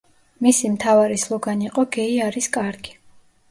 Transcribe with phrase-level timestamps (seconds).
[0.45, 2.99] მისი მთავარი სლოგანი იყო „გეი არის კარგი“.